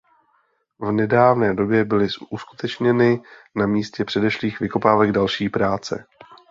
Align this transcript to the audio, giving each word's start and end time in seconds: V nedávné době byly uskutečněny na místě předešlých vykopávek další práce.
V 0.79 0.91
nedávné 0.91 1.53
době 1.53 1.85
byly 1.85 2.07
uskutečněny 2.29 3.21
na 3.55 3.67
místě 3.67 4.05
předešlých 4.05 4.59
vykopávek 4.59 5.11
další 5.11 5.49
práce. 5.49 6.05